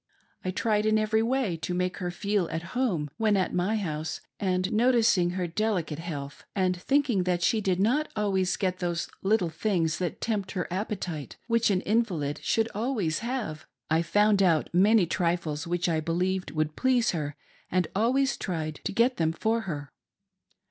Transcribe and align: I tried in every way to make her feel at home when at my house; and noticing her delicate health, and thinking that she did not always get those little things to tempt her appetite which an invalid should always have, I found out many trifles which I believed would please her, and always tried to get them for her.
I 0.43 0.49
tried 0.49 0.87
in 0.87 0.97
every 0.97 1.21
way 1.21 1.57
to 1.57 1.75
make 1.75 1.97
her 1.97 2.09
feel 2.09 2.49
at 2.49 2.63
home 2.73 3.11
when 3.17 3.37
at 3.37 3.53
my 3.53 3.75
house; 3.75 4.19
and 4.39 4.73
noticing 4.73 5.29
her 5.37 5.45
delicate 5.45 5.99
health, 5.99 6.43
and 6.55 6.75
thinking 6.75 7.21
that 7.25 7.43
she 7.43 7.61
did 7.61 7.79
not 7.79 8.07
always 8.15 8.57
get 8.57 8.79
those 8.79 9.07
little 9.21 9.51
things 9.51 9.97
to 9.99 10.09
tempt 10.09 10.53
her 10.53 10.65
appetite 10.73 11.37
which 11.45 11.69
an 11.69 11.81
invalid 11.81 12.39
should 12.43 12.67
always 12.73 13.19
have, 13.19 13.67
I 13.91 14.01
found 14.01 14.41
out 14.41 14.71
many 14.73 15.05
trifles 15.05 15.67
which 15.67 15.87
I 15.87 15.99
believed 15.99 16.49
would 16.49 16.75
please 16.75 17.11
her, 17.11 17.35
and 17.69 17.87
always 17.95 18.37
tried 18.37 18.79
to 18.85 18.91
get 18.91 19.17
them 19.17 19.31
for 19.31 19.61
her. 19.61 19.91